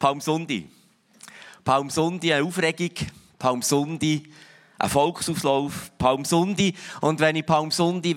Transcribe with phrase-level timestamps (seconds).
[0.00, 0.66] Palmsundi.
[1.62, 2.90] Palmsundi, eine Aufregung.
[3.38, 4.32] Palmsundi,
[4.78, 5.92] ein Volksauslauf.
[5.98, 6.74] Palmsundi.
[7.02, 8.16] Und wenn ich Palmsundi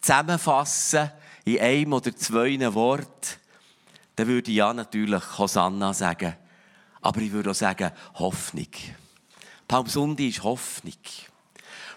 [0.00, 1.10] zusammenfassen
[1.46, 3.08] in einem oder zwei Worten,
[4.16, 6.36] dann würde ich ja natürlich Hosanna sagen.
[7.00, 8.68] Aber ich würde auch sagen Hoffnung.
[9.66, 10.92] Palmsundi ist Hoffnung.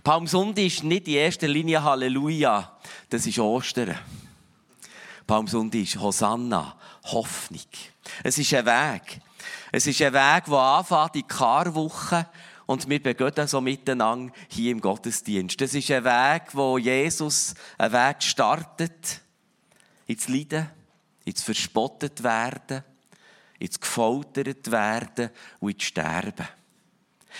[0.05, 2.77] Palmsundi ist nicht in erster Linie Halleluja,
[3.09, 3.97] das ist Ostern.
[5.27, 7.59] Palmsundi ist Hosanna, Hoffnung.
[8.23, 9.19] Es ist ein Weg.
[9.71, 12.25] Es ist ein Weg, der anfängt in Karwoche
[12.65, 15.59] und wir begehen so miteinander hier im Gottesdienst.
[15.59, 19.21] Das ist ein Weg, wo Jesus einen Weg startet,
[20.05, 20.69] ins Leiden,
[21.25, 22.83] ins Verspottet werden,
[23.59, 26.47] ins Gefoltert werden und ins Sterben.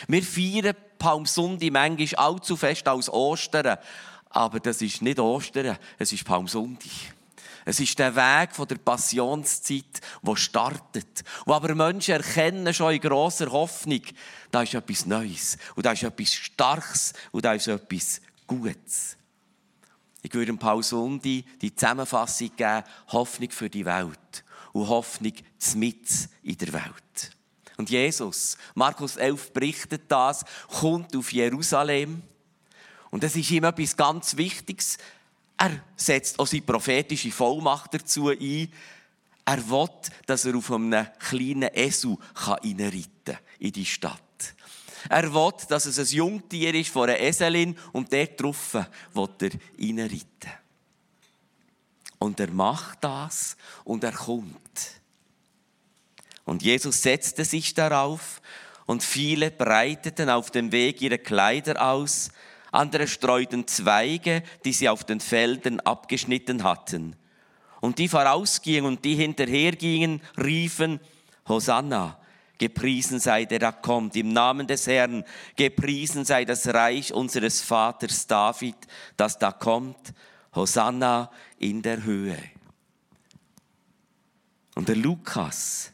[0.10, 3.78] Wir feiern Palmsundi manchmal allzu fest als Ostern,
[4.30, 6.90] aber das ist nicht Ostern, es ist Palmsundi.
[7.70, 11.22] Es ist der Weg von der Passionszeit, wo startet.
[11.46, 14.00] Wo aber Menschen erkennen schon in grosser Hoffnung,
[14.52, 15.58] da ist etwas Neues.
[15.76, 17.12] Und da ist etwas Starkes.
[17.30, 19.18] Und da ist etwas Gutes.
[20.22, 24.46] Ich würde Paul Sundi die Zusammenfassung geben, Hoffnung für die Welt.
[24.72, 25.34] Und Hoffnung
[25.76, 26.08] mit
[26.44, 27.32] in der Welt.
[27.76, 30.46] Und Jesus, Markus 11 berichtet das,
[30.80, 32.24] kommt auf Jerusalem.
[33.10, 34.98] Und das ist ihm etwas ganz Wichtiges.
[35.58, 38.72] Er setzt auch seine prophetische Vollmacht dazu ein.
[39.46, 39.90] Er will,
[40.26, 44.22] dass er auf einem kleinen Esel reinreiten kann in die Stadt.
[45.10, 48.74] Er will, dass es ein Jungtier ist von einer Eselin und dort drauf
[49.14, 50.52] will er reinreiten.
[52.20, 54.58] Und er macht das und er kommt.
[56.46, 58.42] Und Jesus setzte sich darauf
[58.86, 62.30] und viele breiteten auf dem Weg ihre Kleider aus,
[62.72, 67.16] andere streuten Zweige, die sie auf den Feldern abgeschnitten hatten.
[67.82, 71.00] Und die vorausgingen und die hinterhergingen, riefen,
[71.48, 72.20] Hosanna,
[72.58, 75.24] gepriesen sei der da kommt, im Namen des Herrn,
[75.56, 78.76] gepriesen sei das Reich unseres Vaters David,
[79.16, 80.14] das da kommt,
[80.56, 82.38] Hosanna in der Höhe.
[84.76, 85.92] Und der Lukas,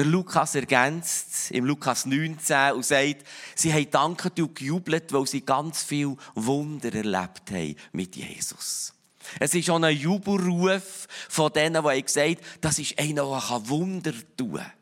[0.00, 3.22] der Lukas ergänzt im Lukas 19 und sagt,
[3.54, 8.94] sie haben danket und gejubelt, weil sie ganz viel Wunder erlebt haben mit Jesus.
[9.38, 14.14] Es ist auch ein Jubelruf von denen, die gesagt haben, das ist einer, der Wunder
[14.38, 14.72] tun kann.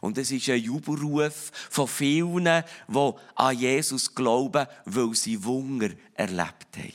[0.00, 6.68] Und es ist ein Jubelruf von vielen, die an Jesus glauben, weil sie Wunder erlebt
[6.78, 6.92] haben.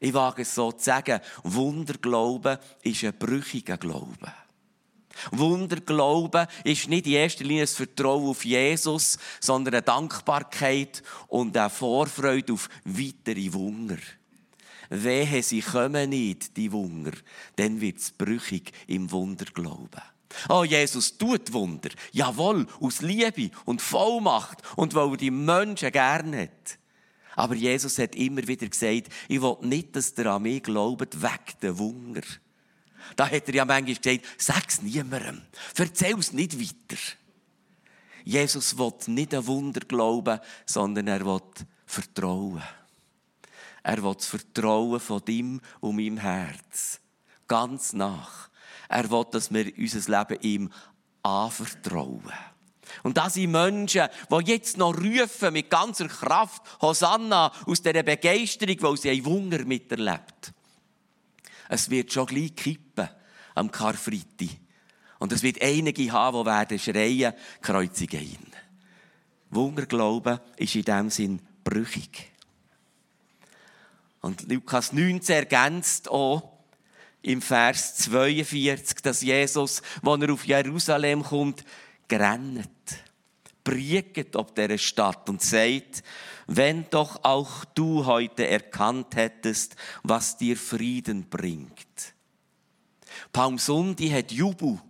[0.00, 4.32] Ich wage es so zu sagen, Wunderglauben ist ein brüchiger Glaube.
[5.30, 11.70] Wunderglauben ist nicht in erster Linie das Vertrauen auf Jesus, sondern eine Dankbarkeit und eine
[11.70, 13.98] Vorfreude auf weitere Wunder.
[14.90, 17.12] Wehe, sie kommen nicht, die Wunder,
[17.56, 20.02] dann wird es brüchig im Wunderglauben.
[20.48, 21.90] Oh, Jesus tut Wunder.
[22.12, 26.78] Jawohl, aus Liebe und Vollmacht und weil er die Menschen gerne hat.
[27.34, 31.58] Aber Jesus hat immer wieder gesagt, ich will nicht, dass der an mich glaubt, weg
[31.62, 32.22] der Wunder.
[33.16, 35.42] Da hat er ja manchmal gesagt, sag's niemandem.
[35.76, 37.00] Erzähl's nicht weiter.
[38.24, 41.40] Jesus will nicht ein Wunder glauben, sondern er will
[41.86, 42.62] Vertrauen.
[43.82, 47.00] Er will das Vertrauen von ihm und meinem Herz.
[47.48, 48.48] Ganz nach.
[48.88, 50.72] Er will, dass wir unser Leben ihm
[51.22, 52.32] anvertrauen.
[53.02, 58.76] Und das sind Menschen, die jetzt noch rufen mit ganzer Kraft Hosanna aus dieser Begeisterung,
[58.80, 60.51] weil sie ein Wunder miterlebt
[61.72, 63.08] es wird schon gleich kippen
[63.54, 64.58] am Karfreitag.
[65.18, 68.52] Und es wird einige haben, die werden schreien, kreuzige ihn.
[69.48, 72.30] Wunderglauben ist in dem Sinn brüchig.
[74.20, 76.58] Und Lukas 19 ergänzt auch
[77.22, 81.64] im Vers 42, dass Jesus, wenn er auf Jerusalem kommt,
[82.06, 82.68] grennt,
[83.64, 86.02] briegt ob der Stadt und sagt,
[86.46, 92.14] wenn doch auch du heute erkannt hättest, was dir Frieden bringt.
[93.32, 94.80] Palmsundi hat Jubel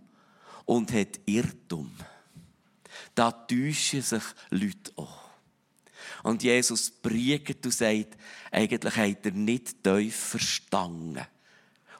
[0.65, 1.91] und hat Irrtum.
[3.15, 5.23] Da täuschen sich Leute auch.
[6.23, 8.17] Und Jesus briegt und sagt,
[8.51, 11.25] eigentlich habt ihr nicht tief verstanden,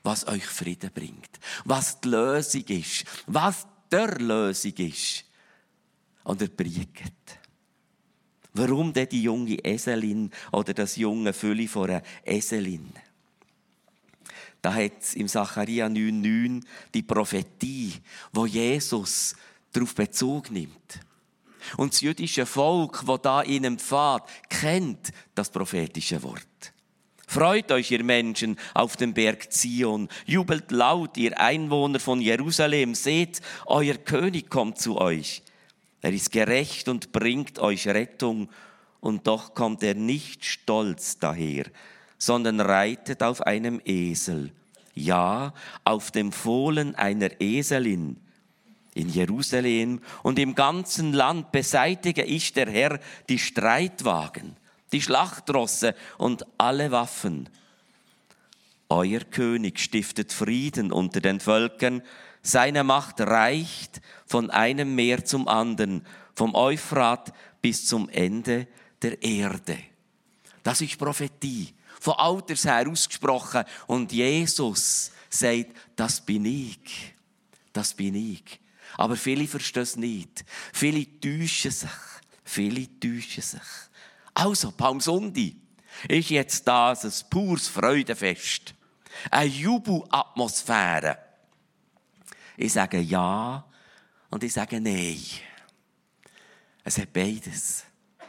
[0.01, 5.25] was euch Frieden bringt, was die Lösung ist, was der Lösung ist.
[6.23, 7.42] Und er briegt.
[8.53, 12.91] Warum denn die junge Eselin oder das junge Fülli von einer Eselin?
[14.61, 16.63] Da hat im Zacharia 9,9
[16.93, 17.93] die Prophetie,
[18.31, 19.35] wo Jesus
[19.73, 20.99] darauf Bezug nimmt.
[21.77, 26.73] Und das jüdische Volk, das da einem Pfad kennt das prophetische Wort.
[27.27, 30.07] Freut euch, ihr Menschen auf dem Berg Zion.
[30.25, 32.95] Jubelt laut, ihr Einwohner von Jerusalem.
[32.95, 35.42] Seht, euer König kommt zu euch.
[36.03, 38.49] Er ist gerecht und bringt euch Rettung.
[38.99, 41.65] Und doch kommt er nicht stolz daher,
[42.19, 44.51] sondern reitet auf einem Esel.
[44.93, 48.17] Ja, auf dem Fohlen einer Eselin.
[48.93, 54.55] In Jerusalem und im ganzen Land beseitige ich der Herr die Streitwagen
[54.93, 57.49] die Schlachtrosse und alle Waffen.
[58.87, 62.03] Euer König stiftet Frieden unter den Völkern,
[62.43, 66.05] seine Macht reicht von einem Meer zum anderen,
[66.35, 68.67] vom Euphrat bis zum Ende
[69.01, 69.77] der Erde.
[70.61, 73.63] Das ist Prophetie, von Alters her ausgesprochen.
[73.87, 77.13] Und Jesus sagt, das bin ich.
[77.71, 78.59] Das bin ich.
[78.97, 80.45] Aber viele verstehen es nicht.
[80.73, 81.89] Viele täuschen sich.
[82.43, 83.61] Viele täuschen sich.
[84.33, 85.55] Also, Palmsundi
[86.09, 88.73] ist jetzt das ein pures Freudenfest.
[89.31, 91.17] Eine Jubelatmosphäre.
[92.57, 93.65] Ich sage ja
[94.29, 95.19] und ich sage nein.
[96.83, 97.83] Es hat beides.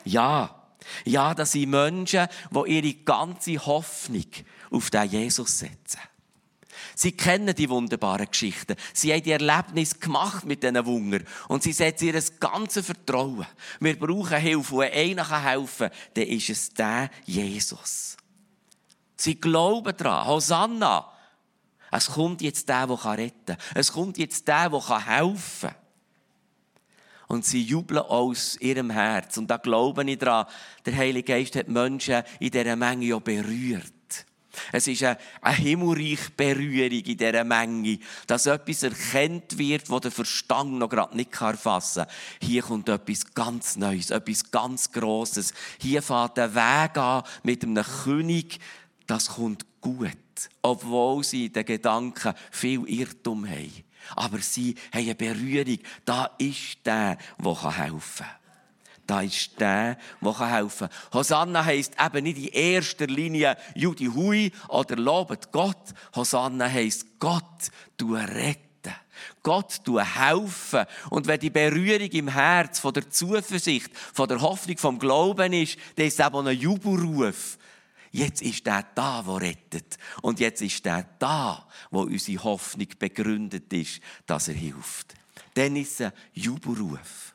[0.05, 0.63] Ja.
[1.05, 4.27] Ja, das sind Menschen, die ihre ganze Hoffnung
[4.71, 6.01] auf den Jesus setzen.
[6.95, 8.77] Sie kennen die wunderbaren Geschichten.
[8.93, 11.21] Sie haben die Erlebnis gemacht mit diesen Wunder.
[11.49, 13.47] Und sie setzen ihr ganzes Vertrauen.
[13.81, 14.79] Wir brauchen Hilfe.
[14.79, 18.17] Wenn einer helfen kann, dann ist es der Jesus.
[19.17, 20.27] Sie glauben daran.
[20.27, 21.14] Hosanna.
[21.97, 23.57] Es kommt jetzt der, der retten kann.
[23.75, 25.77] Es kommt jetzt der, der helfen kann.
[27.29, 29.39] Und sie jubeln aus ihrem Herz.
[29.39, 30.47] Und da glaube ich daran,
[30.85, 33.93] der Heilige Geist hat Menschen in dieser Menge ja berührt.
[34.73, 40.11] Es ist eine, eine himmelreiche Berührung in dieser Menge, dass etwas erkennt wird, das der
[40.11, 42.15] Verstand noch gerade nicht erfassen kann.
[42.41, 45.55] Hier kommt etwas ganz Neues, etwas ganz Grosses.
[45.79, 48.61] Hier fährt der Weg an mit einem König,
[49.07, 50.17] das kommt gut,
[50.63, 53.85] obwohl sie den Gedanken viel Irrtum haben.
[54.17, 55.79] Aber sie haben eine Berührung.
[56.05, 58.37] Da ist der, der helfen kann.
[59.07, 60.99] Da ist der, der helfen kann.
[61.13, 65.93] Hosanna heisst eben nicht in erster Linie Judi Hui oder lobet Gott.
[66.15, 68.65] Hosanna heisst Gott, du retten.
[69.43, 70.85] Gott du helfen.
[71.11, 75.79] Und wenn die Berührung im Herz von der Zuversicht, von der Hoffnung, vom Glauben ist,
[75.97, 77.59] dann ist es eben ein Jubelruf.
[78.15, 79.99] Jetzt ist der da, der rettet.
[80.23, 85.15] Und jetzt ist der da, wo unsere Hoffnung begründet ist, dass er hilft.
[85.55, 87.35] Dann ist es ein Jubelruf.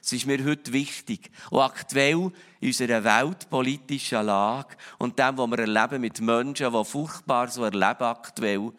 [0.00, 1.32] Es ist mir heute wichtig.
[1.50, 2.30] Und aktuell
[2.60, 8.04] in unserer weltpolitischen Lage und dem, was wir erleben mit Menschen, die furchtbar so erleben
[8.04, 8.72] aktuell,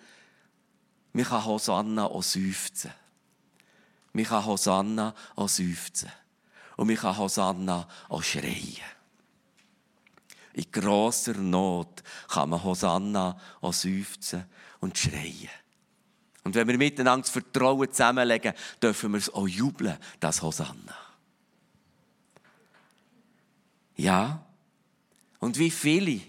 [1.12, 2.92] wir kann Hosanna auch seufzen.
[4.14, 6.10] Wir kann Hosanna auch seufzen.
[6.78, 8.97] Und wir kann Hosanna auch schreien.
[10.58, 14.44] In grosser Not kann man Hosanna auch seufzen
[14.80, 15.52] und schreien.
[16.44, 20.98] Und wenn wir miteinander das Vertrauen zusammenlegen, dürfen wir es auch jubeln, das Hosanna.
[23.98, 24.44] Ja.
[25.38, 26.22] Und wie viele,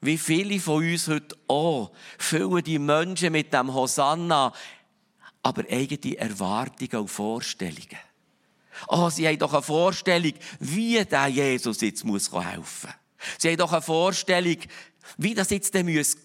[0.00, 4.52] wie viele von uns heute auch, füllen die Menschen mit dem Hosanna,
[5.44, 8.00] aber eigene Erwartungen und Vorstellungen.
[8.88, 12.99] Oh, sie haben doch eine Vorstellung, wie der Jesus jetzt muss helfen muss.
[13.38, 14.56] Sie haben doch eine Vorstellung,
[15.16, 16.16] wie das jetzt gehen muss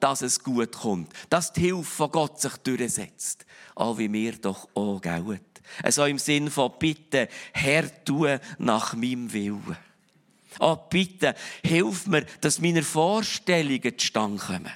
[0.00, 3.44] dass es gut kommt, dass die Hilfe von Gott sich durchsetzt.
[3.76, 5.40] Oh, wie mir doch auch gelten.
[5.82, 8.26] Also im Sinn von Bitte, Herr, tu
[8.58, 9.76] nach meinem Willen.
[10.60, 14.72] Oh, bitte, hilf mir, dass meine Vorstellungen zustande kommen.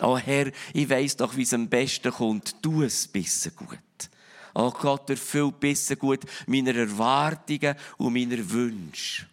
[0.00, 2.62] Oh Herr, ich weiss doch, wie es am besten kommt.
[2.62, 3.78] Tu es besser gut.
[4.54, 9.26] Oh Gott, erfüll besser gut meine Erwartungen und meine Wünsche.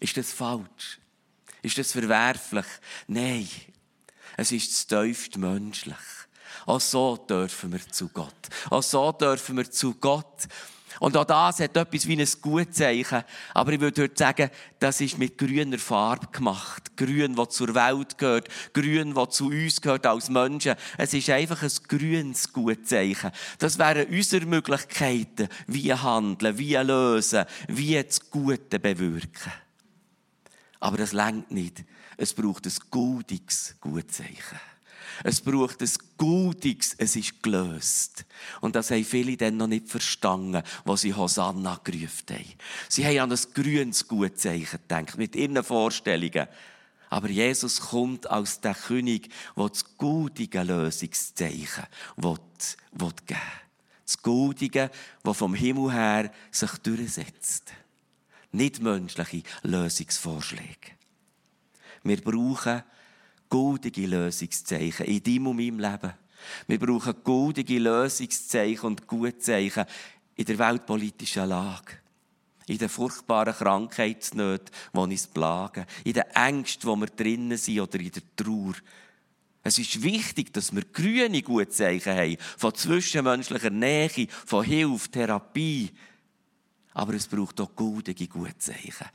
[0.00, 0.98] Ist das falsch?
[1.62, 2.66] Ist das verwerflich?
[3.06, 3.48] Nein.
[4.36, 5.96] Es ist das menschlich.
[6.66, 8.48] Auch so dürfen wir zu Gott.
[8.70, 10.46] Auch so dürfen wir zu Gott.
[11.00, 13.22] Und auch das hat etwas wie ein Gutzeichen.
[13.54, 16.96] Aber ich würde heute sagen, das ist mit grüner Farbe gemacht.
[16.96, 18.48] Grün, das zur Welt gehört.
[18.72, 20.74] Grün, das zu uns gehört als Menschen.
[20.96, 23.30] Es ist einfach ein grünes Gutzeichen.
[23.58, 29.52] Das wären unsere Möglichkeiten, wie handeln, wie lösen, wie das Gute bewirken.
[30.80, 31.84] Aber das längt nicht.
[32.16, 34.58] Es braucht ein goldiges Gutzeichen.
[35.24, 38.24] Es braucht ein Gutiges, es ist gelöst.
[38.60, 42.54] Und das haben viele dann noch nicht verstanden, was sie Hosanna gerufen haben.
[42.88, 46.46] Sie haben an ein grünes Gutzeichen gedacht, mit ihren Vorstellungen.
[47.10, 51.84] Aber Jesus kommt als der König, der das guldige Lösungszeichen
[52.16, 52.36] will,
[52.92, 53.40] will geben
[54.04, 54.90] Das Guldige,
[55.22, 57.72] das vom Himmel her sich durchsetzt.
[58.52, 60.96] Nicht menschliche Lösungsvorschläge.
[62.02, 62.82] Wir brauchen
[63.48, 66.12] goldige Lösungszeichen in deinem und meinem Leben.
[66.66, 69.84] Wir brauchen goldige Lösungszeichen und Gutzeichen
[70.36, 71.98] in der weltpolitischen Lage.
[72.66, 75.86] In den furchtbaren Krankheitsnöten, die uns plagen.
[76.04, 78.74] In den Ängsten, wo wir drinnen sind oder in der Trauer.
[79.62, 82.36] Es ist wichtig, dass wir grüne Gutzeichen haben.
[82.56, 85.90] Von zwischenmenschlicher Nähe, von Hilfe, Therapie.
[86.98, 89.06] Aber es braucht auch goldige Gutzeichen.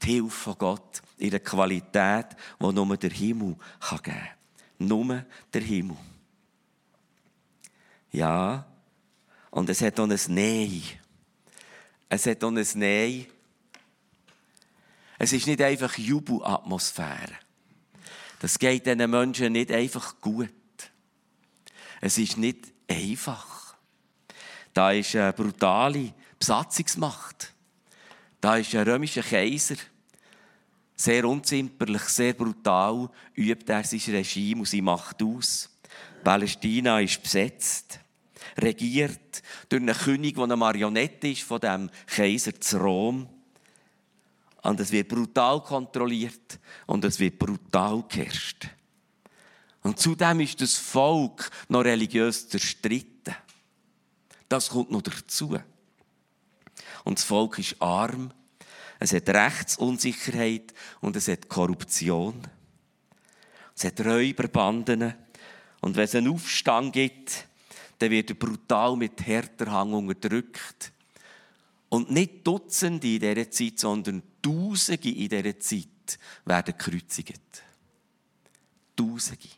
[0.00, 4.28] Die Hilfe von Gott in der Qualität, die nur der Himmel geben kann.
[4.78, 5.98] Nur der Himmel.
[8.12, 8.64] Ja,
[9.50, 10.82] und es hat auch ein Nein.
[12.08, 13.26] Es hat auch ein Nein.
[15.18, 17.36] Es ist nicht einfach Jubelatmosphäre.
[18.38, 20.48] Das geht diesen Menschen nicht einfach gut.
[22.00, 23.76] Es ist nicht einfach.
[24.72, 27.54] Da ist eine brutale Besatzungsmacht.
[28.40, 29.76] Da ist ein römischer Kaiser.
[30.94, 35.68] Sehr unzimperlich, sehr brutal übt er sein Regime und seine Macht aus.
[36.24, 38.00] Palästina ist besetzt,
[38.56, 43.28] regiert durch einen König, der eine Marionette ist von dem Kaiser zu Rom.
[44.62, 48.68] Und es wird brutal kontrolliert und es wird brutal geherrscht.
[49.82, 53.36] Und zudem ist das Volk noch religiös zerstritten.
[54.48, 55.56] Das kommt noch dazu.
[57.06, 58.32] Und das Volk ist arm,
[58.98, 62.34] es hat Rechtsunsicherheit und es hat Korruption.
[63.76, 65.14] Es hat Räuberbanden.
[65.82, 67.46] Und wenn es einen Aufstand gibt,
[68.00, 70.90] dann wird er brutal mit härter Hang unterdrückt.
[71.90, 77.62] Und nicht Dutzende in dieser Zeit, sondern Tausende in dieser Zeit werden gekreuzigt.
[78.96, 79.48] Tausende.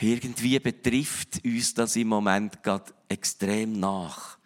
[0.00, 4.38] Irgendwie betrifft uns das im Moment gerade extrem nach.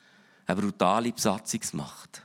[0.47, 2.23] Eine brutale Besatzungsmacht.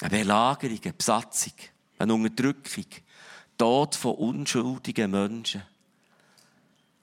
[0.00, 1.54] Eine Belagerung, eine Besatzung,
[1.98, 2.86] eine Unterdrückung.
[3.56, 5.62] Tod von unschuldigen Menschen.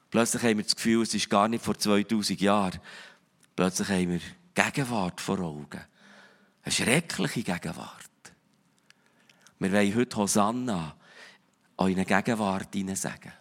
[0.10, 2.80] Plötzlich haben wir das Gefühl, es ist gar nicht vor 2000 Jahren.
[3.56, 4.22] Plötzlich haben wir
[4.54, 5.82] Gegenwart vor Augen.
[6.64, 8.02] Eine schreckliche Gegenwart.
[9.60, 10.96] Wir wollen heute Hosanna
[11.80, 13.34] in eine Gegenwart sagen.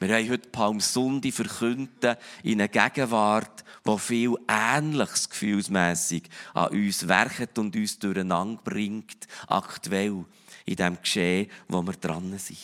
[0.00, 7.58] Wir wollen heute Palmsundi verkünden in einer Gegenwart, die viel Ähnliches gefühlsmässig an uns werket
[7.58, 10.24] und uns durcheinander bringt, aktuell
[10.64, 12.58] in dem Geschehen, wo wir dran sind.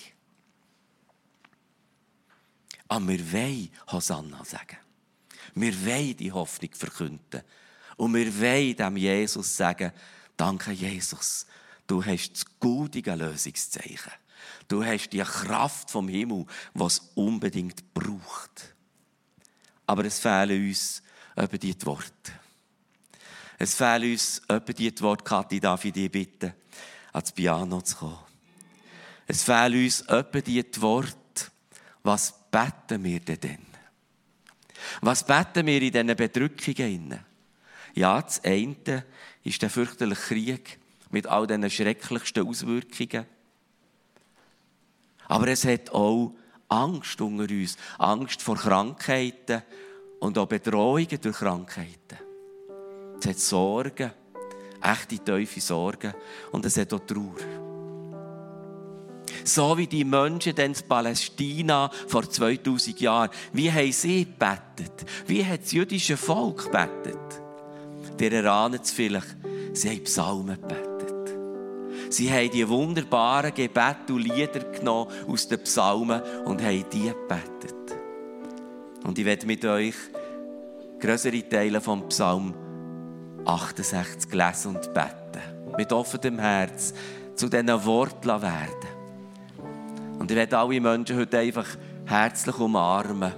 [2.89, 4.77] Aber wir wollen Hosanna sagen.
[5.55, 7.43] Wir wollen die Hoffnung verkünden.
[7.97, 9.93] Und wir wollen dem Jesus sagen,
[10.37, 11.47] danke Jesus,
[11.87, 14.13] du hast das gute Lösungszeichen.
[14.69, 18.75] Du hast die Kraft vom Himmel, was unbedingt braucht.
[19.87, 21.03] Aber es fehlen uns
[21.37, 22.33] eben die Worte.
[23.59, 26.55] Es fehlen uns eben die Worte, Kathi, darf ich dich bitten,
[27.13, 28.19] ans Piano zu kommen.
[29.27, 31.17] Es fehlen uns eben die Worte,
[32.03, 33.67] was beten wir denn?
[35.01, 37.19] Was beten wir in diesen Bedrückungen?
[37.95, 39.05] Ja, das eine
[39.45, 40.79] ist der fürchterliche Krieg
[41.11, 43.27] mit all diesen schrecklichsten Auswirkungen.
[45.31, 46.33] Aber es hat auch
[46.69, 47.77] Angst unter uns.
[47.99, 49.63] Angst vor Krankheiten
[50.19, 52.19] und auch Bedrohungen durch Krankheiten.
[53.21, 54.11] Es hat Sorgen,
[54.83, 56.13] echte tiefe Sorgen.
[56.51, 57.37] Und es hat auch Trauer.
[59.45, 63.31] So wie die Menschen in Palästina vor 2000 Jahren.
[63.53, 65.07] Wie haben sie gebetet?
[65.29, 67.41] Wie hat das jüdische Volk gebetet?
[68.21, 69.37] Ihr erahnt es vielleicht,
[69.73, 70.90] sie haben Psalmen gebetet.
[72.11, 77.97] Sie haben die wunderbaren Gebete und Lieder genommen aus den Psalmen und haben die gebetet.
[79.05, 79.95] Und ich werde mit euch
[80.99, 82.53] größere Teile vom Psalm
[83.45, 85.77] 68 lesen und beten.
[85.77, 86.93] Mit offenem Herz
[87.37, 90.19] zu diesen Worten werden.
[90.19, 91.67] Und ich werde alle Menschen heute einfach
[92.07, 93.33] herzlich umarmen,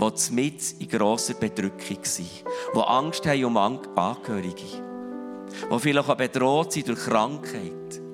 [0.00, 2.44] die mit in grosser Bedrückung sind,
[2.74, 4.54] die Angst haben um Angehörige,
[5.70, 8.05] die vielleicht auch bedroht sind durch Krankheit.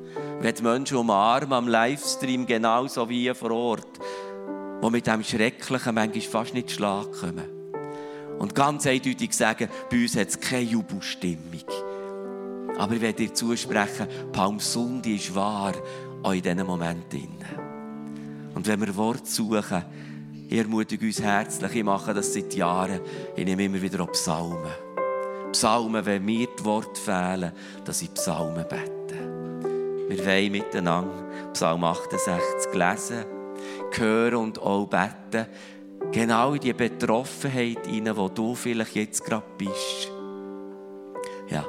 [0.43, 4.01] Werde Menschen umarmen am Livestream genauso wie hier vor Ort,
[4.83, 7.45] die mit dem Schrecklichen manchmal fast nicht Schlag kommen.
[8.41, 11.63] Und ganz eindeutig sagen, bei uns hat es keine Jubelstimmung.
[12.77, 15.75] Aber ich werde dir zusprechen, Palmsundi ist wahr,
[16.25, 17.37] auch in diesen Momenten.
[18.53, 19.85] Und wenn wir Wort suchen,
[20.49, 22.99] ich ermutige uns herzlich, ich mache das seit Jahren,
[23.37, 24.73] ich nehme immer wieder Psalmen.
[25.53, 27.53] Psalmen, wenn mir die Worte fehlen,
[27.85, 29.02] dass ich Psalmen bete.
[30.09, 33.25] Wir wollen miteinander Psalm 68 lesen,
[33.93, 35.47] hören und auch beten.
[36.11, 40.11] Genau in die Betroffenheit hinein, wo du vielleicht jetzt gerade bist.
[41.49, 41.65] Ja.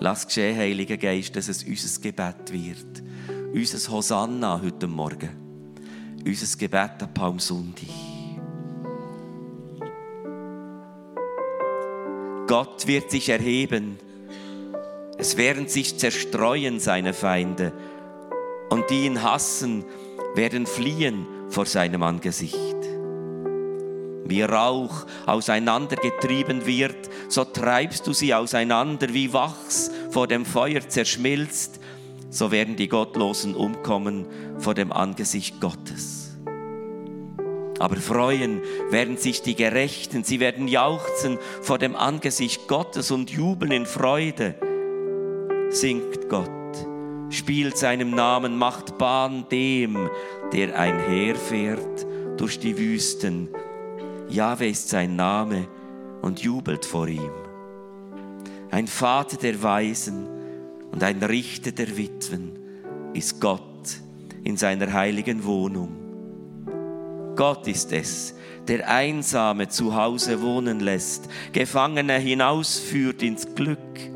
[0.00, 3.02] Lass geschehen, Heiliger Geist, dass es unser Gebet wird.
[3.52, 5.30] Unser Hosanna heute Morgen.
[6.26, 7.88] Unser Gebet am Palmsonntag.
[12.46, 13.98] Gott wird sich erheben.
[15.24, 17.72] Es werden sich zerstreuen seine Feinde.
[18.68, 19.82] Und die ihn hassen,
[20.34, 22.76] werden fliehen vor seinem Angesicht.
[24.26, 31.80] Wie Rauch auseinandergetrieben wird, so treibst du sie auseinander, wie Wachs vor dem Feuer zerschmilzt,
[32.28, 34.26] so werden die Gottlosen umkommen
[34.58, 36.36] vor dem Angesicht Gottes.
[37.78, 43.72] Aber freuen werden sich die Gerechten, sie werden jauchzen vor dem Angesicht Gottes und jubeln
[43.72, 44.56] in Freude.
[45.74, 46.86] Singt Gott,
[47.30, 50.08] spielt seinem Namen, macht Bahn dem,
[50.52, 53.48] der einherfährt durch die Wüsten.
[54.28, 55.66] Jahwe ist sein Name
[56.22, 57.32] und jubelt vor ihm.
[58.70, 60.28] Ein Vater der Weisen
[60.92, 62.52] und ein Richter der Witwen
[63.12, 63.62] ist Gott
[64.44, 67.34] in seiner heiligen Wohnung.
[67.34, 68.36] Gott ist es,
[68.68, 74.13] der Einsame zu Hause wohnen lässt, Gefangene hinausführt ins Glück,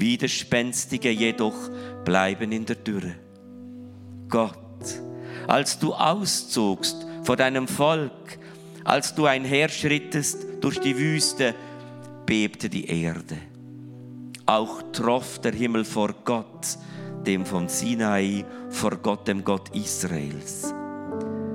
[0.00, 1.70] Widerspenstige jedoch
[2.04, 3.14] bleiben in der Dürre.
[4.28, 4.56] Gott,
[5.46, 8.38] als du auszogst vor deinem Volk,
[8.84, 11.54] als du einherschrittest durch die Wüste,
[12.26, 13.36] bebte die Erde.
[14.46, 16.78] Auch troff der Himmel vor Gott,
[17.26, 20.72] dem von Sinai, vor Gott, dem Gott Israels.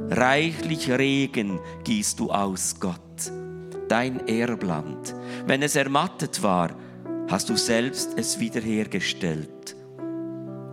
[0.10, 3.00] Reichlich Regen gießt du aus, Gott,
[3.88, 5.16] dein Erbland.
[5.48, 6.70] Wenn es ermattet war,
[7.28, 9.76] hast du selbst es wiederhergestellt.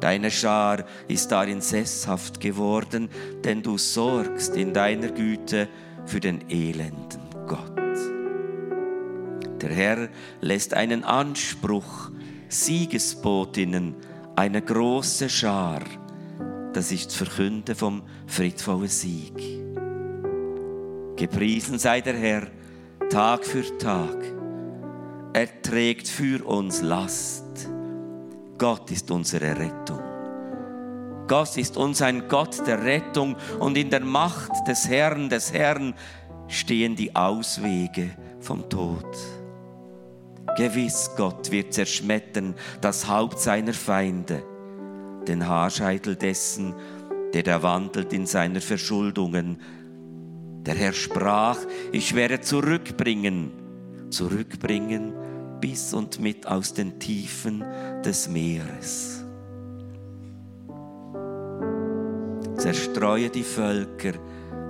[0.00, 3.08] Deine Schar ist darin sesshaft geworden,
[3.44, 5.68] denn du sorgst in deiner Güte
[6.06, 7.72] für den elenden Gott.
[9.60, 10.08] Der Herr
[10.40, 12.10] lässt einen Anspruch,
[12.48, 13.94] Siegesbotinnen,
[14.34, 15.82] eine große Schar,
[16.72, 19.34] das ist Verkünden vom friedvollen Sieg.
[21.16, 22.48] Gepriesen sei der Herr
[23.10, 24.41] Tag für Tag.
[25.34, 27.70] Er trägt für uns Last.
[28.58, 30.00] Gott ist unsere Rettung.
[31.26, 35.94] Gott ist uns ein Gott der Rettung und in der Macht des Herrn, des Herrn
[36.48, 39.06] stehen die Auswege vom Tod.
[40.58, 44.42] Gewiss, Gott wird zerschmettern das Haupt seiner Feinde,
[45.26, 46.74] den Haarscheitel dessen,
[47.32, 49.58] der da wandelt in seiner Verschuldungen.
[50.66, 51.56] Der Herr sprach,
[51.90, 53.50] ich werde zurückbringen,
[54.10, 55.21] zurückbringen
[55.62, 57.64] bis und mit aus den Tiefen
[58.04, 59.24] des Meeres.
[62.56, 64.12] Zerstreue die Völker,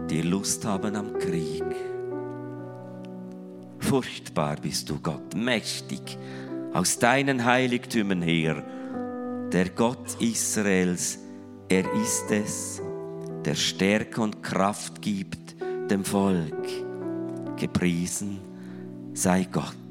[0.08, 1.64] die Lust haben am Krieg.
[3.78, 6.18] Furchtbar bist du, Gott, mächtig,
[6.74, 8.62] aus deinen Heiligtümern her.
[9.50, 11.18] Der Gott Israels,
[11.68, 12.82] er ist es,
[13.46, 15.56] der Stärke und Kraft gibt
[15.90, 16.68] dem Volk.
[17.56, 18.40] Gepriesen
[19.14, 19.81] sei Gott.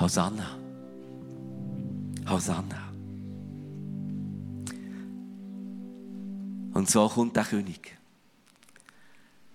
[0.00, 0.56] Hosanna.
[2.28, 2.88] Hosanna.
[6.74, 7.96] Und so kommt der König.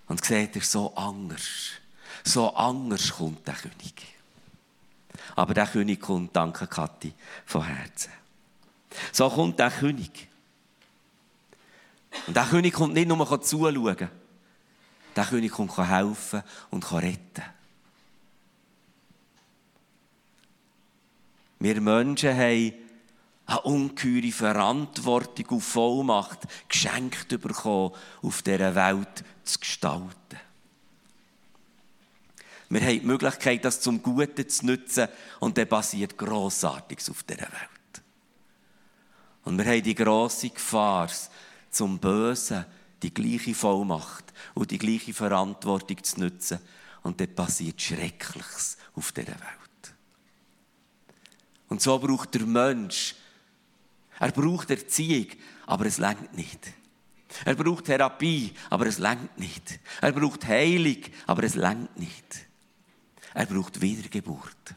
[0.08, 1.72] Und seht ihr, so anders,
[2.24, 4.14] so anders kommt der König.
[5.36, 7.14] Aber der König kommt, danke Kathi,
[7.46, 8.12] von Herzen.
[9.12, 10.28] So kommt der König.
[12.28, 14.10] Und der König kommt nicht nur zuschauen.
[15.16, 17.44] Der König kommt helfen und retten.
[21.64, 22.74] Wir Menschen haben
[23.46, 30.40] eine ungeheure Verantwortung und Vollmacht geschenkt bekommen, auf dieser Welt zu gestalten.
[32.68, 35.08] Wir haben die Möglichkeit, das zum Guten zu nutzen
[35.40, 38.04] und dann passiert Grossartiges auf dieser Welt.
[39.46, 41.10] Und wir haben die grosse Gefahr,
[41.72, 42.66] zum Bösen
[43.02, 46.60] die gleiche Vollmacht und die gleiche Verantwortung zu nutzen
[47.04, 49.63] und dann passiert Schreckliches auf dieser Welt.
[51.74, 53.16] Und so braucht der Mensch
[54.20, 55.26] er braucht Erziehung,
[55.66, 56.60] aber es langt nicht.
[57.46, 59.80] Er braucht Therapie, aber es langt nicht.
[60.00, 62.46] Er braucht Heilung, aber es langt nicht.
[63.34, 64.76] Er braucht Wiedergeburt.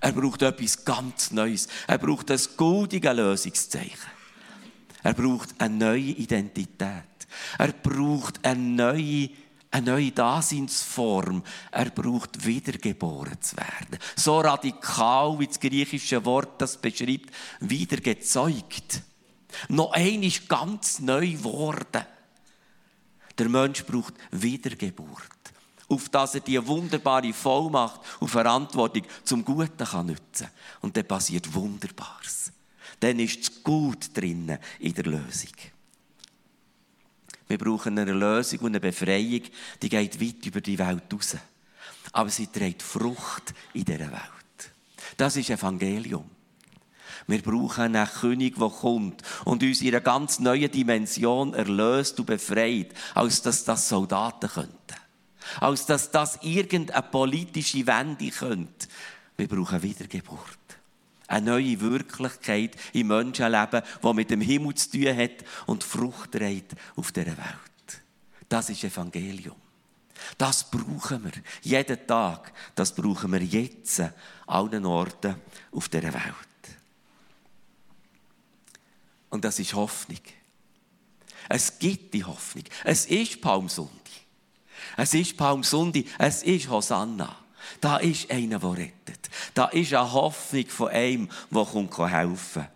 [0.00, 1.66] Er braucht etwas ganz Neues.
[1.88, 4.12] Er braucht ein goldiges Lösungszeichen.
[5.02, 7.02] Er braucht eine neue Identität.
[7.58, 9.30] Er braucht eine neue
[9.76, 11.42] eine neue Daseinsform.
[11.70, 13.98] Er braucht wiedergeboren zu werden.
[14.16, 19.02] So radikal, wie das griechische Wort das beschreibt, wiedergezeugt.
[19.68, 22.04] Noch ein ist ganz neu geworden.
[23.38, 25.30] Der Mensch braucht Wiedergeburt.
[25.88, 30.48] auf dass er die wunderbare Vollmacht und Verantwortung zum Guten kann nutzen
[30.80, 32.50] Und dann passiert Wunderbares.
[32.98, 35.52] Dann ist das Gut drinnen in der Lösung.
[37.48, 39.42] Wir brauchen eine Lösung und eine Befreiung,
[39.80, 41.36] die geht weit über die Welt raus.
[42.12, 44.72] Aber sie trägt Frucht in dieser Welt.
[45.16, 46.28] Das ist Evangelium.
[47.28, 52.26] Wir brauchen einen König, der kommt und uns in einer ganz neuen Dimension erlöst und
[52.26, 54.76] befreit, als dass das Soldaten könnten.
[55.60, 58.88] Als dass das irgendeine politische Wende könnte.
[59.36, 60.65] Wir brauchen Wiedergeburt.
[61.28, 66.74] Eine neue Wirklichkeit im Menschenleben, die mit dem Himmel zu tun hat und Frucht trägt
[66.94, 68.02] auf dieser Welt.
[68.48, 69.56] Das ist Evangelium.
[70.38, 72.52] Das brauchen wir jeden Tag.
[72.74, 74.12] Das brauchen wir jetzt an
[74.46, 75.36] allen Orten
[75.72, 76.34] auf dieser Welt.
[79.30, 80.20] Und das ist Hoffnung.
[81.48, 82.64] Es gibt die Hoffnung.
[82.84, 83.90] Es ist Palmsundi.
[84.96, 86.08] Es ist Palmsundi.
[86.18, 87.36] Es ist Hosanna.
[87.80, 89.30] Da ist einer, der rettet.
[89.54, 92.70] Da ist eine Hoffnung von einem, der helfen kann.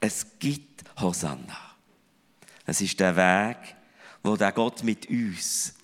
[0.00, 1.58] Es gibt Hosanna.
[2.66, 3.76] Es ist der Weg,
[4.22, 5.74] wo der Gott mit uns,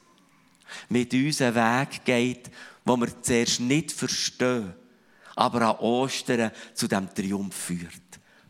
[0.88, 2.50] mit uns einen Weg geht,
[2.84, 4.74] wo wir zuerst nicht verstehen,
[5.34, 7.92] aber an Ostern zu dem Triumph führt.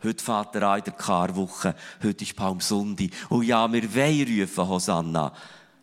[0.04, 3.10] Heute Vater an in der Karwoche, heute ist Palmsundi.
[3.30, 5.32] Und ja, wir wollen rufen, Hosanna.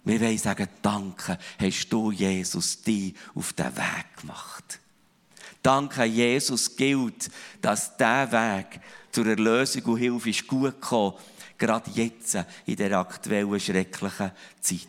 [0.04, 4.80] Wir wollen sagen, danke, hast du, Jesus, dich auf den Weg gemacht.
[5.62, 7.30] Danke, Jesus, gilt,
[7.62, 11.14] dass dieser Weg zur Erlösung und Hilfe ist gut gekommen,
[11.58, 14.88] gerade jetzt in der aktuellen schrecklichen Zeit.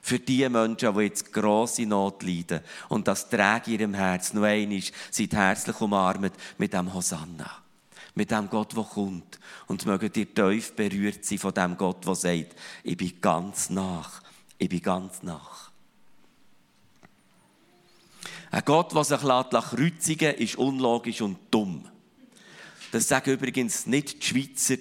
[0.00, 4.42] Für die Menschen, die jetzt grosse Not leiden und das trägt in ihrem Herz noch
[4.42, 7.62] einmal, seid herzlich umarmt mit dem Hosanna
[8.14, 9.38] mit dem Gott, der kommt.
[9.66, 14.22] Und mögen ihr tief berührt sein von dem Gott, der sagt, ich bin ganz nach.
[14.62, 15.72] Ich bin ganz nach.
[18.52, 21.88] Ein Gott, der sich kreuzigen lässt, ist unlogisch und dumm.
[22.92, 24.76] Das sagen übrigens nicht die Schweizer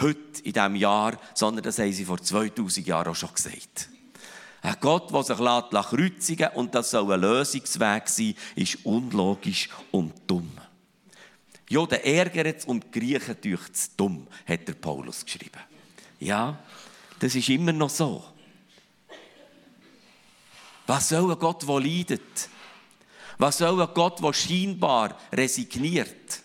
[0.00, 3.90] heute in diesem Jahr, sondern das haben sie vor 2000 Jahren auch schon gesagt.
[4.62, 10.14] Ein Gott, der sich kreuzigen lässt und das soll ein Lösungsweg sein, ist unlogisch und
[10.26, 10.50] dumm.
[11.68, 13.36] Juden ärgert und Griechen
[13.72, 15.60] es dumm, hat der Paulus geschrieben.
[16.18, 16.58] Ja,
[17.20, 18.35] das ist immer noch so.
[20.86, 22.48] Was soll ein Gott, der leidet?
[23.38, 26.42] Was soll ein Gott, der scheinbar resigniert?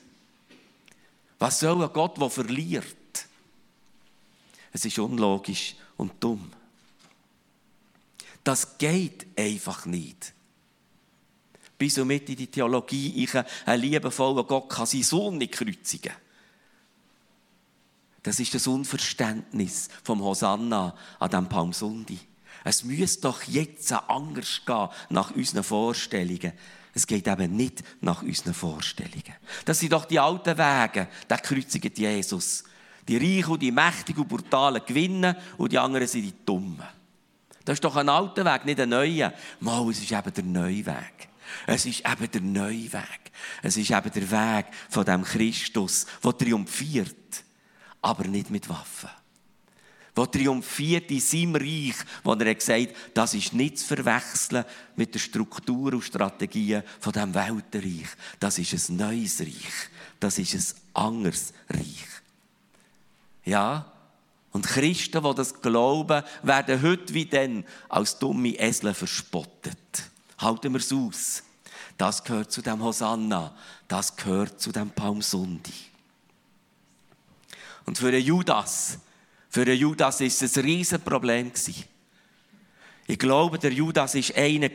[1.40, 3.28] Was soll ein Gott, der verliert?
[4.74, 6.52] Es ist unlogisch und dumm.
[8.44, 10.34] Das geht einfach nicht
[11.82, 13.34] bis und mit in die Theologie ich
[13.66, 16.14] ein liebevoller Gott kann seinen Sohn nicht kreuzigen.
[18.22, 22.20] Das ist das Unverständnis vom Hosanna an dem Palmsundi.
[22.64, 26.54] Es müsste doch jetzt anders gehen nach unseren Vorstellungen.
[26.94, 29.36] Es geht eben nicht nach unseren Vorstellungen.
[29.66, 32.64] Das sind doch die alten Wege, der kreuzigt Jesus.
[33.08, 36.88] Die Reichen und die Mächtigen und Brutalen gewinnen und die anderen sind die Dummen.
[37.66, 39.34] Das ist doch ein alter Weg, nicht ein neuer.
[39.60, 41.30] Mal, es ist eben der neue Weg.
[41.68, 43.32] Es ist eben der neue Weg.
[43.62, 47.44] Es ist eben der Weg von dem Christus, der triumphiert,
[48.02, 49.10] aber nicht mit Waffen.
[50.16, 55.14] Der triumphiert in seinem Reich, wo er gesagt hat, das ist nicht zu verwechseln mit
[55.14, 58.10] der Struktur und Strategien von dem Weltenreich.
[58.40, 59.90] Das ist ein neues Reich.
[60.20, 62.08] Das ist ein anderes Reich.
[63.46, 63.92] Ja,
[64.52, 69.78] und Christen, die das glauben, werden heute wie dann als dumme Esel verspottet.
[70.38, 71.44] Halten wir es aus.
[71.98, 73.56] Das gehört zu dem Hosanna.
[73.88, 75.72] Das gehört zu dem Palmsundi.
[77.86, 78.98] Und für den Judas,
[79.52, 81.52] für den Judas ist es ein Riesenproblem
[83.06, 84.70] Ich glaube, der Judas ist einer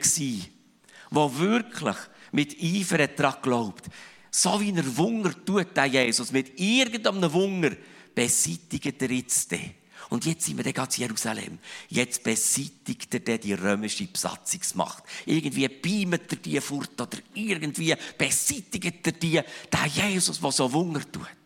[1.10, 1.96] der wirklich
[2.32, 3.86] mit Eifer daran glaubt.
[4.30, 7.74] So wie er Wunder tut, der Jesus, mit irgendeinem Wunder
[8.14, 9.76] beseitigt er jetzt den.
[10.10, 11.58] Und jetzt sind wir dann ganz Jerusalem.
[11.88, 15.04] Jetzt beseitigt er die römische Besatzungsmacht.
[15.24, 19.40] Irgendwie beamt er die fort oder irgendwie beseitigt er die,
[19.72, 21.45] der Jesus, der so Wunder tut.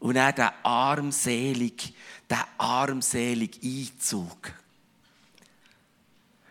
[0.00, 1.94] Und er der armselig,
[2.28, 4.52] der armselig Einzug.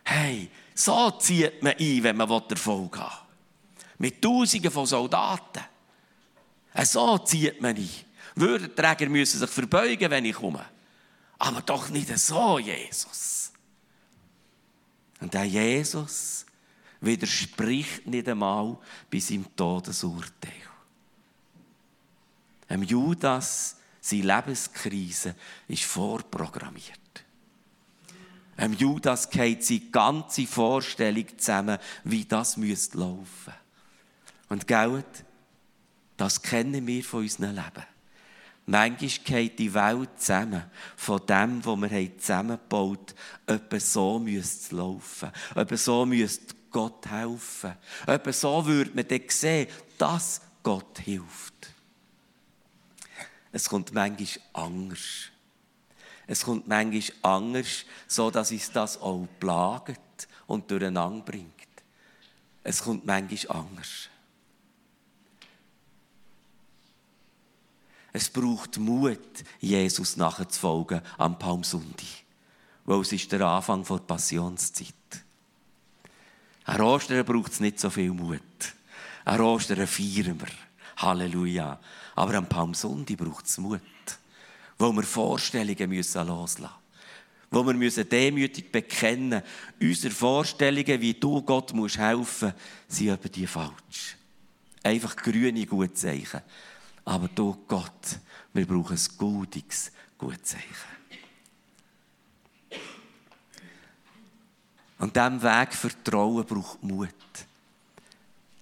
[0.03, 3.05] Hey, so zieht man ein, wenn man Erfolg will.
[3.97, 5.63] Mit Tausenden von Soldaten.
[6.83, 7.89] So zieht man ein.
[8.35, 10.65] Würdenträger müssen sich verbeugen, wenn ich komme.
[11.37, 13.51] Aber doch nicht so, Jesus.
[15.19, 16.45] Und der Jesus
[17.01, 18.77] widerspricht nicht einmal
[19.09, 20.68] bis seinem Todesurteil.
[22.69, 25.35] Dem Judas, seine Lebenskrise
[25.67, 26.99] ist vorprogrammiert.
[28.57, 33.53] Am Judas geht seine ganze Vorstellung zusammen, wie das müsste laufen.
[34.49, 35.03] Und gell,
[36.17, 37.85] das kennen wir von unserem Leben.
[38.65, 40.63] Manchmal geht die Welt zusammen
[40.95, 43.15] von dem, was wir zusammengebaut
[43.47, 43.55] haben.
[43.55, 45.31] Etwa so müsste es laufen.
[45.55, 47.73] Etwa so müsste Gott helfen.
[48.05, 51.73] Etwa so würde man dann sehen, dass Gott hilft.
[53.51, 55.29] Es kommt manchmal anders.
[56.27, 61.53] Es kommt manchmal anders, so dass uns das auch plagt und durcheinander bringt.
[62.63, 64.09] Es kommt manchmal anders.
[68.11, 72.07] Es braucht Mut, Jesus nachzufolgen am Palmsundi.
[72.85, 74.93] Weil es ist der Anfang der Passionszeit.
[76.65, 78.41] An Ostern braucht es nicht so viel Mut.
[79.25, 80.47] An Ostern feiern wir.
[80.97, 81.79] Halleluja.
[82.19, 83.79] Aber am Palmsundi braucht es Mut.
[84.77, 86.73] Wo wir Vorstellungen müssen loslassen müssen.
[87.49, 89.41] Wo wir müssen demütig bekennen
[89.79, 94.17] unsere Vorstellungen, wie du Gott musst helfen musst, sind eben die falsch.
[94.83, 96.41] Einfach grüne Gutzeichen.
[97.05, 98.19] Aber du Gott,
[98.51, 100.67] wir brauchen ein gutes Gutzeichen.
[104.97, 107.15] Und diesem Weg Vertrauen braucht Mut.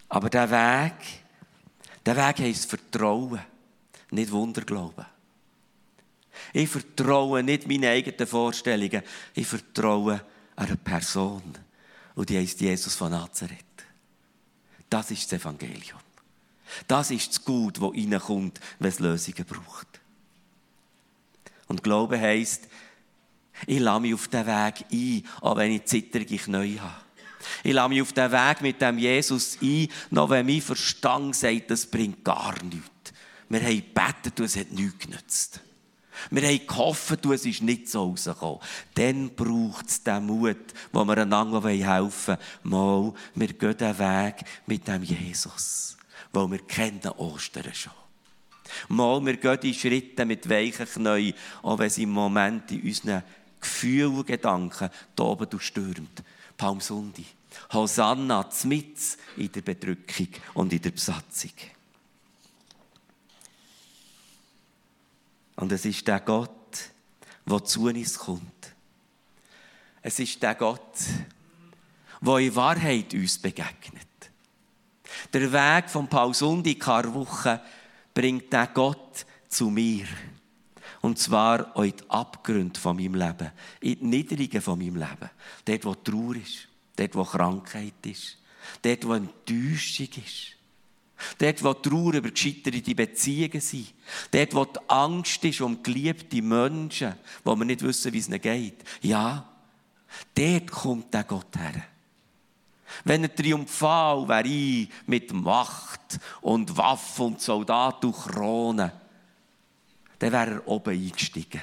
[0.10, 1.24] Aber der Weg,
[2.08, 3.42] der Weg heisst Vertrauen,
[4.12, 5.06] nicht Wunderglauben.
[6.54, 9.04] Ich vertraue nicht meinen eigenen Vorstellungen,
[9.36, 10.22] ich vertraue
[10.56, 11.44] einer Person.
[12.16, 13.66] Und die heißt Jesus von Nazareth.
[14.90, 16.00] Das ist das Evangelium.
[16.88, 20.00] Das ist das Gut, das reinkommt, wenn es Lösungen braucht.
[21.68, 22.70] Und Glaube heisst,
[23.66, 27.07] ich lasse mich auf den Weg ein, auch wenn ich zitterige Knie habe.
[27.64, 31.72] Ich lasse mich auf den Weg mit dem Jesus ein, noch wenn mein Verstand sagt,
[31.72, 33.14] das bringt gar nichts.
[33.50, 35.62] Wir haben gebetet und es hat nichts genützt.
[36.32, 38.60] Wir haben gehofft und es ist nicht so rausgekommen.
[38.96, 40.58] Dann braucht es den Mut,
[40.92, 43.14] wo wir einander helfen wollen.
[43.14, 45.98] Mal, wir gehen den Weg mit dem Jesus.
[46.34, 47.94] Weil wir kennen Ostern schon.
[48.90, 53.24] Mal, wir gehen die Schritte mit weichen Knien, auch wenn es im Moment in unseren
[53.60, 56.24] Gefühl und Gedanken da oben stürmt.
[56.58, 57.26] Palmsundi.
[57.74, 58.98] Hosanna, mit
[59.38, 61.52] in der Bedrückung und in der Besatzung.
[65.56, 66.52] Und es ist der Gott,
[67.46, 68.76] der zu uns kommt.
[70.02, 70.98] Es ist der Gott,
[72.22, 74.08] der in Wahrheit uns begegnet.
[75.34, 77.62] Der Weg vom Palsundi Karwoche
[78.14, 80.06] bringt der Gott zu mir.
[81.02, 85.30] Und zwar in die Abgründe von meinem Leben, in die Niederungen von meinem Leben.
[85.66, 88.38] Dort, wo Trauer ist, dort, wo Krankheit ist,
[88.82, 90.58] dort, wo Enttäuschung ist.
[91.40, 93.94] Dort, wo Trauer über gescheiterte Beziehungen sind.
[94.32, 98.42] Dort, wo die Angst ist um geliebte Menschen, wo wir nicht wissen, wie es ihnen
[98.42, 98.84] geht.
[99.02, 99.50] Ja,
[100.36, 101.84] dort kommt der Gott her.
[103.04, 108.94] Wenn er triumphal wäre mit Macht und Waffen und Soldat und Krone,
[110.20, 111.62] dann wäre er oben eingestiegen.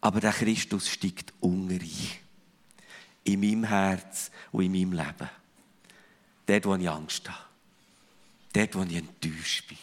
[0.00, 2.23] Aber der Christus steigt unten ein.
[3.24, 5.30] In meinem Herz und in meinem Leben.
[6.46, 7.38] Dort, wo ich Angst habe.
[8.52, 9.78] Dort, wo ich enttäuscht bin.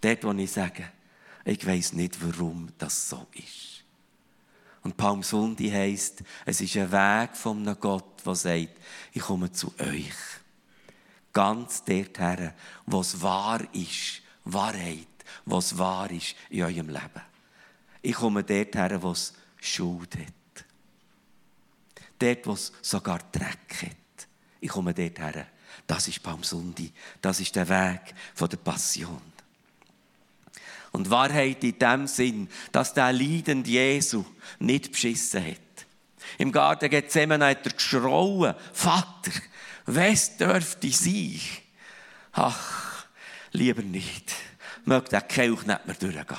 [0.00, 0.90] Dort, wo ich sage,
[1.44, 3.84] ich weiß nicht, warum das so ist.
[4.82, 8.80] Und Palmsundi heisst, es ist ein Weg von einem Gott, der sagt,
[9.12, 10.14] ich komme zu euch.
[11.32, 12.52] Ganz dorthin,
[12.86, 15.06] wo es wahr ist, Wahrheit,
[15.44, 17.22] was wahr ist in eurem Leben.
[18.02, 20.39] Ich komme dorthin, wo es Schuld hat.
[22.20, 24.28] Dort, wo es sogar Dreck hat.
[24.60, 25.46] Ich komme dorthin.
[25.86, 26.92] Das ist Palmsundi.
[27.20, 29.20] Das ist der Weg der Passion.
[30.92, 34.24] Und Wahrheit in dem Sinn, dass der leidende Jesu
[34.58, 35.86] nicht beschissen hat.
[36.38, 39.32] Im Garten Gethsemane hat er geschrauen, Vater,
[39.86, 41.40] was dürfte sein?
[42.32, 43.06] Ach,
[43.52, 44.32] lieber nicht.
[44.84, 46.38] Mögt der Kelch nicht mehr durchgehen.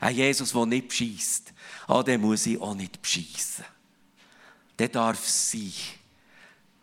[0.00, 1.52] Ein Jesus, der nicht bescheißt,
[1.88, 3.64] oh, den muss ich auch nicht bescheissen.
[4.78, 5.72] Der darf sein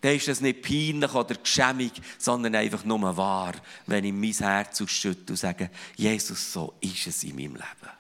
[0.04, 3.54] dann ist das nicht peinlich oder geschämig, sondern einfach nur wahr,
[3.88, 7.94] wenn ich mein Herz ausschütte und sage, Jesus, so ist es in meinem Leben.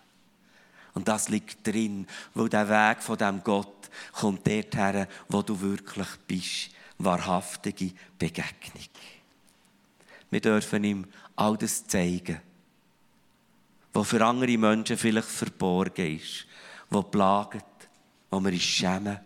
[0.95, 6.09] Und das liegt drin, weil der Weg von dem Gott kommt dorthin, wo du wirklich
[6.27, 6.71] bist.
[6.97, 8.89] Wahrhaftige Begegnung.
[10.29, 11.05] Wir dürfen ihm
[11.37, 12.41] all das zeigen,
[13.93, 16.47] was für andere Menschen vielleicht verborgen ist,
[16.89, 17.87] was plagt,
[18.29, 19.19] wo wir uns schämen,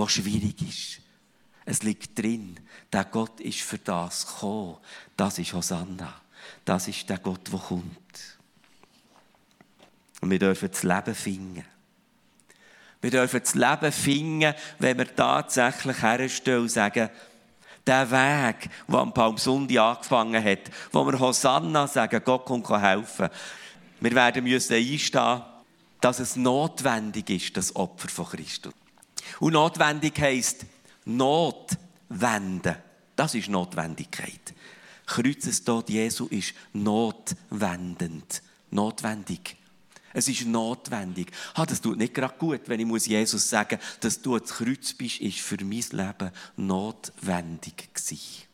[0.00, 1.00] was schwierig ist.
[1.64, 2.58] Es liegt drin,
[2.92, 4.78] der Gott ist für das gekommen.
[5.16, 6.20] Das ist Hosanna.
[6.64, 8.38] Das ist der Gott, der kommt.
[10.20, 11.64] Und wir dürfen das Leben finden.
[13.00, 17.08] Wir dürfen das Leben finden, wenn wir tatsächlich herstellen und sagen,
[17.86, 23.28] der Weg, der am Palmsonntag angefangen hat, wo wir Hosanna sagen, Gott kommt helfen.
[24.00, 25.42] Wir werden müssen einstehen,
[26.00, 28.72] dass es notwendig ist, das Opfer von Christus.
[29.40, 30.66] Und notwendig heisst
[31.04, 31.76] Not
[32.08, 32.76] wenden.
[33.16, 34.54] Das ist Notwendigkeit.
[35.06, 38.42] Kreuzestod Jesu ist notwendend.
[38.70, 39.56] Notwendig.
[40.12, 41.30] Es ist notwendig.
[41.56, 44.92] Ha, das tut nicht gerade gut, wenn ich Jesus sagen muss, dass du ans Kreuz
[44.92, 48.49] bist, ist für mein Leben notwendig gewesen.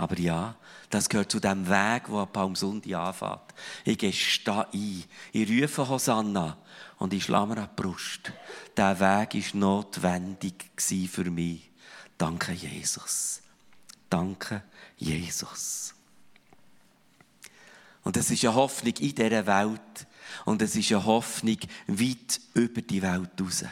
[0.00, 0.56] Aber ja,
[0.88, 3.54] das gehört zu dem Weg, wo Palmsonntag anfängt.
[3.84, 5.04] Ich da ein.
[5.30, 6.56] Ich rufe Hosanna
[6.96, 8.32] und ich schlage mir an die Brust.
[8.78, 11.70] Der Weg war notwendig für mich.
[12.16, 13.42] Danke, Jesus.
[14.08, 14.62] Danke,
[14.96, 15.94] Jesus.
[18.02, 20.06] Und es ist eine Hoffnung in dieser Welt.
[20.46, 21.58] Und es ist eine Hoffnung
[21.88, 23.64] weit über die Welt raus.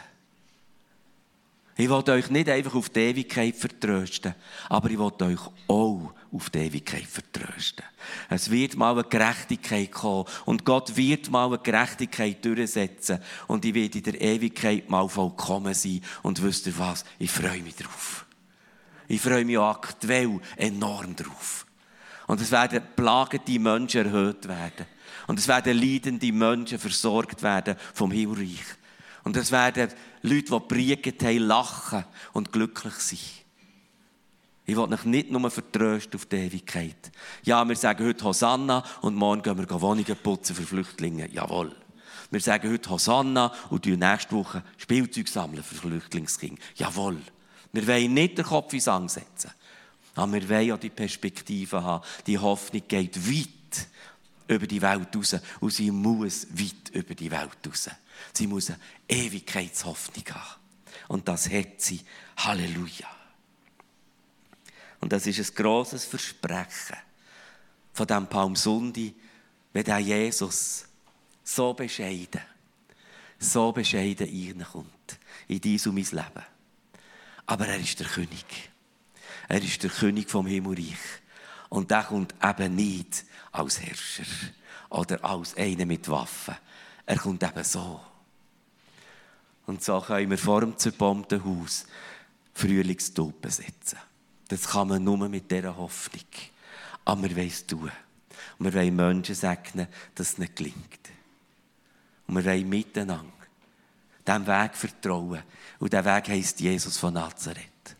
[1.79, 4.35] Ich will euch nicht einfach auf die Ewigkeit vertrösten,
[4.67, 5.39] aber ich will euch
[5.69, 7.85] auch auf die Ewigkeit vertrösten.
[8.29, 13.73] Es wird mal eine Gerechtigkeit kommen und Gott wird mal eine Gerechtigkeit durchsetzen und ich
[13.73, 17.05] werde in der Ewigkeit mal vollkommen sein und wisst ihr was?
[17.17, 18.25] Ich freue mich drauf.
[19.07, 21.65] Ich freue mich aktuell enorm drauf.
[22.27, 24.85] Und es werden plagende Menschen erhöht werden.
[25.25, 28.63] Und es werden leidende Menschen versorgt werden vom Himmelreich.
[29.23, 29.89] Und es werden
[30.21, 33.38] Leute, die gepriegt haben, lachen und glücklich sein.
[34.69, 37.11] Ich will mich nicht nur vertrösten auf die Ewigkeit.
[37.41, 41.27] Ja, wir sagen heute Hosanna und morgen gehen wir Wohnungen putzen für Flüchtlinge.
[41.31, 41.75] Jawohl.
[42.29, 46.61] Wir sagen heute Hosanna und nächste Woche Spielzeug sammeln für Flüchtlingskinder.
[46.75, 47.17] Jawohl.
[47.73, 49.49] Wir wollen nicht den Kopf ins Sang setzen.
[50.13, 52.05] Aber wir wollen auch die Perspektive haben.
[52.27, 53.87] Die Hoffnung geht weit
[54.47, 55.35] über die Welt raus.
[55.61, 57.89] Und sie muss weit über die Welt raus.
[58.33, 60.59] Sie muss eine Ewigkeitshoffnung haben.
[61.07, 62.01] Und das hat sie.
[62.37, 63.18] Halleluja.
[64.99, 66.97] Und das ist ein grosses Versprechen
[67.93, 69.15] von diesem Palmsundi,
[69.73, 70.85] wenn der Jesus
[71.43, 72.41] so bescheiden,
[73.37, 76.45] so bescheiden reinkommt in dies und mein Leben.
[77.45, 78.69] Aber er ist der König.
[79.47, 80.97] Er ist der König vom Himmelreich.
[81.69, 84.25] Und der kommt eben nicht als Herrscher
[84.89, 86.55] oder als einer mit Waffen.
[87.05, 88.01] Er kommt eben so.
[89.65, 91.85] Und so können wir vor dem zerbombten Haus
[92.53, 93.99] Frühlingstauben setzen.
[94.49, 96.25] Das kann man nur mit dieser Hoffnung.
[97.05, 97.91] Aber wir wollen es tun.
[98.57, 101.09] Und wir wollen Menschen segnen, dass es nicht gelingt.
[102.27, 103.31] Und wir wollen miteinander
[104.27, 105.43] diesem Weg vertrauen.
[105.79, 107.95] Und dieser Weg heisst Jesus von Nazareth.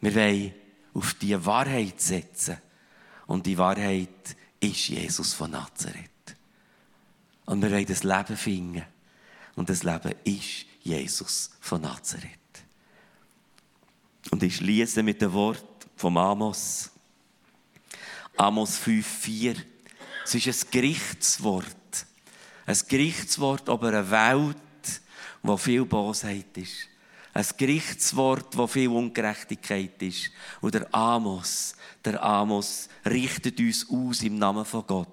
[0.00, 0.54] Wir wollen
[0.94, 2.56] auf diese Wahrheit setzen.
[3.26, 6.10] Und die Wahrheit ist Jesus von Nazareth.
[7.44, 8.84] Und wir wollen das Leben finden.
[9.54, 12.41] Und das Leben ist Jesus von Nazareth.
[14.30, 16.90] Und ich schließe mit dem Wort von Amos.
[18.36, 19.56] Amos 5,4.
[20.24, 21.66] Es ist ein Gerichtswort.
[22.66, 25.00] Ein Gerichtswort über eine Welt,
[25.42, 26.88] wo viel Bosheit ist.
[27.34, 30.30] Ein Gerichtswort, wo viel Ungerechtigkeit ist.
[30.60, 35.08] Und der Amos, der Amos richtet uns aus im Namen von Gott.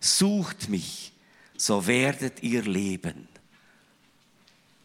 [0.00, 1.12] Sucht mich,
[1.56, 3.28] so werdet ihr leben.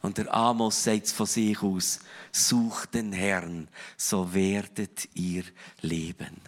[0.05, 1.99] Und der Amos sagt von sich aus,
[2.31, 5.43] sucht den Herrn, so werdet ihr
[5.81, 6.39] leben.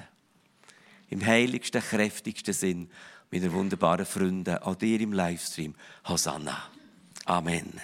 [1.09, 2.91] Im heiligsten, kräftigsten Sinn,
[3.31, 5.73] meine wunderbaren Freunde, auch dir im Livestream,
[6.07, 6.69] Hosanna.
[7.25, 7.81] Amen.